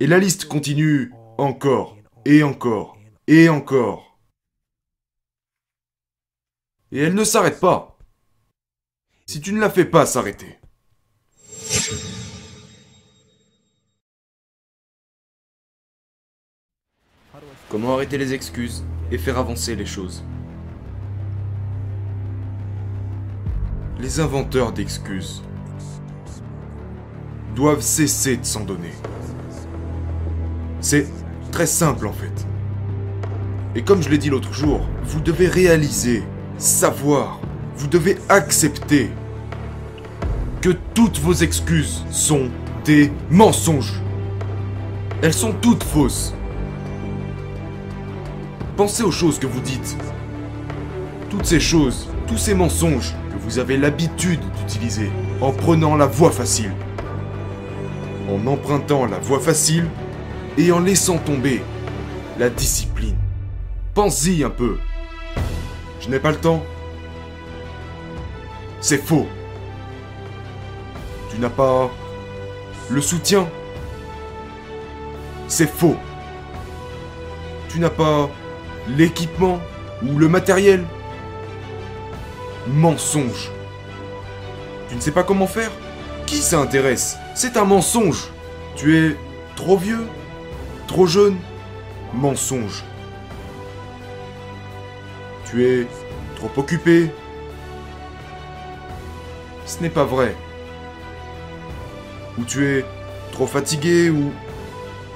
[0.00, 4.18] Et la liste continue encore, et encore, et encore.
[6.92, 7.98] Et elle ne s'arrête pas.
[9.26, 10.58] Si tu ne la fais pas s'arrêter.
[17.68, 20.24] Comment arrêter les excuses et faire avancer les choses?
[23.98, 25.42] Les inventeurs d'excuses
[27.54, 28.92] doivent cesser de s'en donner.
[30.88, 31.08] C'est
[31.50, 32.46] très simple en fait.
[33.74, 36.22] Et comme je l'ai dit l'autre jour, vous devez réaliser,
[36.58, 37.40] savoir,
[37.76, 39.10] vous devez accepter
[40.60, 42.50] que toutes vos excuses sont
[42.84, 44.00] des mensonges.
[45.22, 46.32] Elles sont toutes fausses.
[48.76, 49.96] Pensez aux choses que vous dites.
[51.30, 55.10] Toutes ces choses, tous ces mensonges que vous avez l'habitude d'utiliser
[55.40, 56.70] en prenant la voie facile.
[58.30, 59.86] En empruntant la voie facile
[60.58, 61.62] et en laissant tomber
[62.38, 63.16] la discipline.
[63.94, 64.78] Pense-y un peu.
[66.00, 66.62] Je n'ai pas le temps.
[68.80, 69.26] C'est faux.
[71.30, 71.90] Tu n'as pas
[72.90, 73.48] le soutien.
[75.48, 75.96] C'est faux.
[77.68, 78.28] Tu n'as pas
[78.88, 79.60] l'équipement
[80.02, 80.84] ou le matériel.
[82.68, 83.50] Mensonge.
[84.88, 85.70] Tu ne sais pas comment faire?
[86.26, 88.30] Qui ça intéresse C'est un mensonge.
[88.76, 89.16] Tu es
[89.54, 90.06] trop vieux?
[90.86, 91.36] Trop jeune
[92.14, 92.84] Mensonge.
[95.44, 95.86] Tu es
[96.36, 97.10] trop occupé
[99.66, 100.34] Ce n'est pas vrai.
[102.38, 102.84] Ou tu es
[103.32, 104.32] trop fatigué ou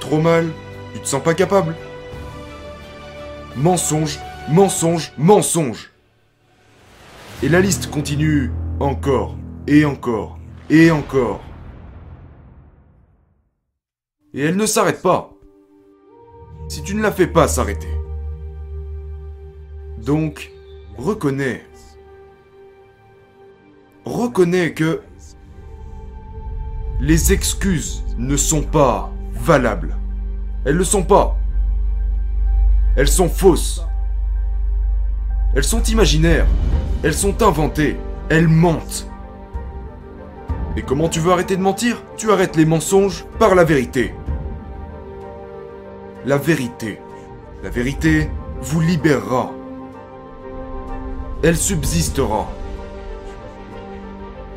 [0.01, 0.51] trop mal,
[0.93, 1.75] tu te sens pas capable.
[3.57, 5.91] Mensonge, mensonge, mensonge.
[7.43, 11.41] Et la liste continue encore, et encore, et encore.
[14.35, 15.33] Et elle ne s'arrête pas.
[16.71, 17.89] Si tu ne la fais pas s'arrêter.
[19.99, 20.53] Donc,
[20.97, 21.65] reconnais.
[24.05, 25.03] Reconnais que
[27.01, 29.97] les excuses ne sont pas valables.
[30.65, 31.37] Elles ne sont pas.
[32.95, 33.85] Elles sont fausses.
[35.57, 36.47] Elles sont imaginaires.
[37.03, 37.97] Elles sont inventées.
[38.29, 39.11] Elles mentent.
[40.77, 42.01] Et comment tu veux arrêter de mentir?
[42.17, 44.15] Tu arrêtes les mensonges par la vérité.
[46.27, 46.99] La vérité.
[47.63, 48.29] La vérité
[48.61, 49.53] vous libérera.
[51.43, 52.47] Elle subsistera.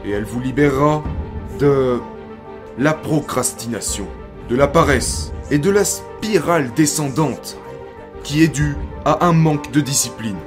[0.04, 1.02] Et elle vous libérera
[1.60, 2.02] de
[2.78, 4.08] la procrastination,
[4.50, 7.58] de la paresse et de la spirale descendante
[8.24, 8.76] qui est due
[9.06, 10.40] à un manque de discipline.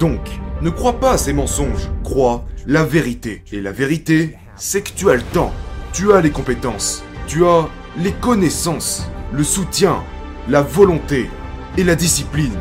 [0.00, 0.20] Donc,
[0.62, 3.42] ne crois pas à ces mensonges, crois la vérité.
[3.52, 5.52] Et la vérité, c'est que tu as le temps,
[5.92, 7.68] tu as les compétences, tu as
[7.98, 10.02] les connaissances, le soutien,
[10.48, 11.28] la volonté
[11.76, 12.58] et la discipline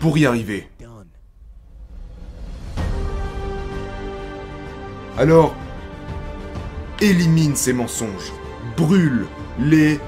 [0.00, 0.68] pour y arriver.
[5.16, 5.54] Alors,
[7.00, 8.32] élimine ces mensonges,
[8.76, 9.98] brûle-les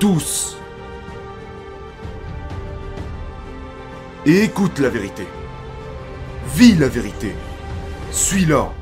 [0.00, 0.56] tous.
[4.26, 5.26] Et écoute la vérité.
[6.56, 7.32] Vis la vérité.
[8.10, 8.72] Suis-la.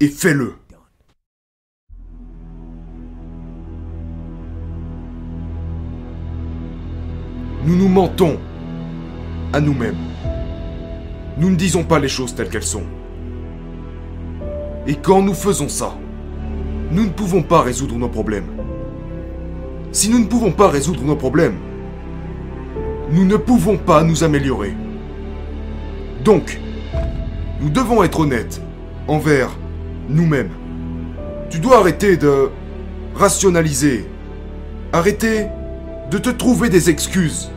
[0.00, 0.56] Et fais-le.
[7.68, 8.38] Nous nous mentons
[9.52, 9.98] à nous-mêmes.
[11.36, 12.84] Nous ne disons pas les choses telles qu'elles sont.
[14.86, 15.92] Et quand nous faisons ça,
[16.90, 18.46] nous ne pouvons pas résoudre nos problèmes.
[19.92, 21.58] Si nous ne pouvons pas résoudre nos problèmes,
[23.10, 24.74] nous ne pouvons pas nous améliorer.
[26.24, 26.58] Donc,
[27.60, 28.62] nous devons être honnêtes
[29.08, 29.50] envers
[30.08, 30.52] nous-mêmes.
[31.50, 32.48] Tu dois arrêter de
[33.14, 34.06] rationaliser.
[34.94, 35.48] Arrêter
[36.10, 37.50] de te trouver des excuses.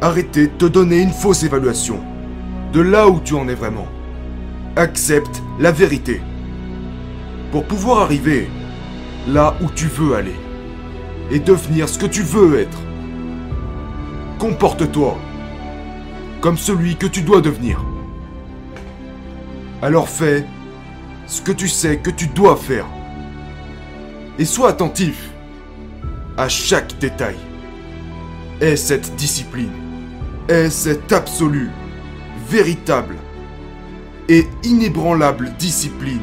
[0.00, 2.00] Arrêter de te donner une fausse évaluation
[2.74, 3.86] de là où tu en es vraiment.
[4.76, 6.20] Accepte la vérité
[7.52, 8.48] pour pouvoir arriver
[9.28, 10.34] là où tu veux aller
[11.30, 12.78] et devenir ce que tu veux être.
[14.38, 15.16] Comporte-toi
[16.40, 17.82] comme celui que tu dois devenir.
[19.80, 20.44] Alors fais
[21.26, 22.86] ce que tu sais que tu dois faire.
[24.38, 25.30] Et sois attentif
[26.36, 27.36] à chaque détail.
[28.60, 29.83] Aie cette discipline.
[30.46, 31.70] Aie cette absolue,
[32.50, 33.16] véritable
[34.28, 36.20] et inébranlable discipline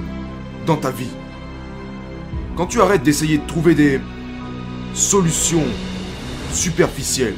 [0.68, 1.10] dans ta vie.
[2.56, 4.00] Quand tu arrêtes d'essayer de trouver des
[4.94, 5.66] solutions
[6.54, 7.36] superficielles,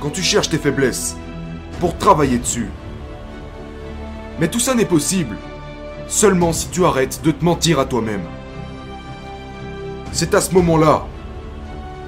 [0.00, 1.16] quand tu cherches tes faiblesses
[1.78, 2.70] pour travailler dessus.
[4.40, 5.36] Mais tout ça n'est possible
[6.08, 8.24] seulement si tu arrêtes de te mentir à toi-même.
[10.10, 11.06] C'est à ce moment-là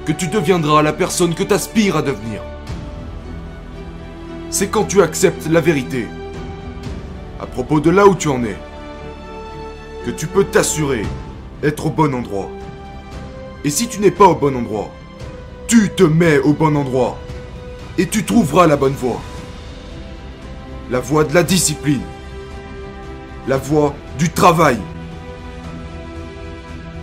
[0.06, 2.42] que tu deviendras la personne que t'aspires à devenir.
[4.52, 6.08] C'est quand tu acceptes la vérité
[7.40, 8.56] à propos de là où tu en es
[10.04, 11.06] que tu peux t'assurer
[11.62, 12.50] être au bon endroit.
[13.64, 14.90] Et si tu n'es pas au bon endroit,
[15.68, 17.16] tu te mets au bon endroit
[17.96, 19.20] et tu trouveras la bonne voie.
[20.90, 22.02] La voie de la discipline.
[23.46, 24.78] La voie du travail.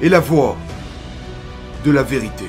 [0.01, 0.57] Et la voie
[1.85, 2.45] de la vérité.